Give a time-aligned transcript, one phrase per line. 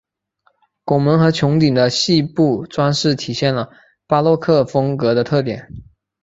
[0.83, 3.69] 拱门和穹顶的细部装饰体现了
[4.07, 5.69] 巴洛克风格的特点。